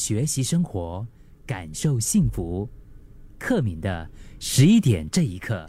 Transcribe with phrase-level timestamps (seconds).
[0.00, 1.06] 学习生活，
[1.46, 2.66] 感受幸福。
[3.38, 5.66] 克敏的十一点这一刻，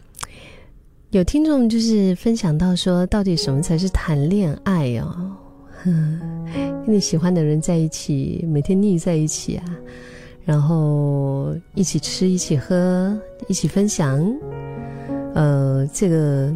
[1.10, 5.36] 有听众就是分享到说，到底什么才是谈恋爱哦？
[5.84, 9.66] 跟你喜欢的人在一起，每天腻在一起啊，
[10.46, 13.20] 然后一起吃，一起喝，
[13.50, 14.26] 一起分享。
[15.34, 16.54] 呃，这个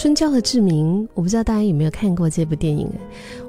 [0.00, 2.90] 春娇的志明，我不知道大家有没有看过这部电影？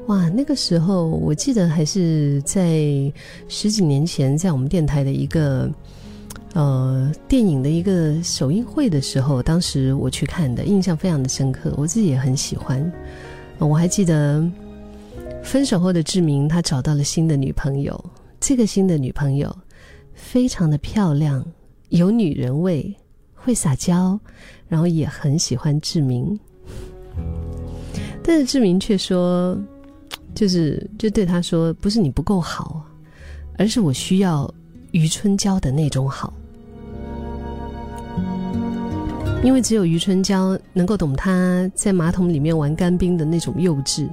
[0.08, 2.84] 哇，那个时候我记得还是在
[3.48, 5.72] 十几年前，在我们电台的一个
[6.54, 12.92] 呃电影的一个首映会的时候，当时我去看的，印象非常的深刻，我自己也很喜欢。
[13.58, 14.46] 我还记得
[15.42, 17.98] 分手后的志明，他找到了新的女朋友，
[18.42, 19.58] 这个新的女朋友
[20.14, 21.46] 非常的漂亮，
[21.88, 22.94] 有女人味。
[23.44, 24.20] 会撒娇，
[24.68, 26.40] 然后也很喜欢志明，
[28.24, 29.58] 但是志明却说，
[30.34, 32.84] 就是就对他说，不是你不够好，
[33.58, 34.52] 而是我需要
[34.92, 36.34] 余春娇的那种好，
[39.44, 44.08] 因为只有余春娇能够懂他在马桶里面玩干冰的那种幼稚。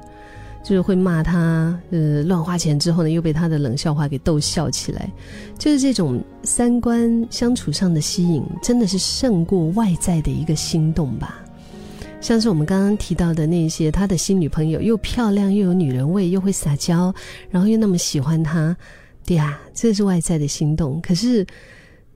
[0.64, 5.10] 就是会骂他，呃，乱花钱之后呢，又被他的冷笑话给逗笑起来，
[5.56, 11.38] 就是这种三观相处上的吸引，真的是胜过外在的一个心动吧。
[12.28, 17.10] 像是我们刚刚提到的那些，他的新女朋友又漂亮又有女人味，又会撒娇，
[17.48, 18.76] 然后又那么喜欢他，
[19.24, 21.00] 对呀，这是外在的心动。
[21.00, 21.46] 可是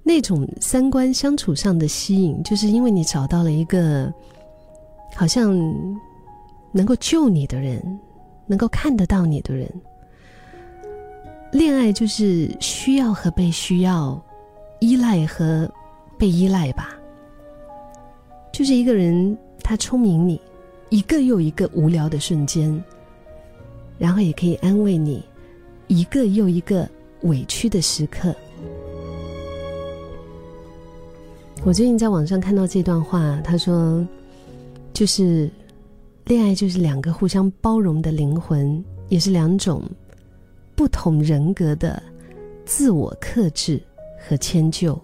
[0.02, 4.12] 那种三观相处上的吸引，就是因为你找到了一个
[5.14, 5.50] 好像
[6.72, 7.82] 能够救你的人。
[8.46, 9.66] 能够看得到你的人，
[11.52, 14.22] 恋爱就是需要和被需要，
[14.80, 15.72] 依赖和
[16.18, 16.90] 被依赖吧。
[18.52, 20.40] 就是一个人他聪明你，
[20.90, 22.82] 一个又一个无聊的瞬间，
[23.98, 25.22] 然后也可以安慰你，
[25.86, 26.88] 一个又一个
[27.22, 28.34] 委屈的时刻。
[31.64, 34.06] 我最近在网上看到这段话，他说，
[34.92, 35.50] 就是。
[36.26, 39.82] 恋爱就是两个互相包容的灵魂，也是两种
[40.76, 42.00] 不同人格的
[42.64, 43.82] 自我克制
[44.16, 44.96] 和迁就。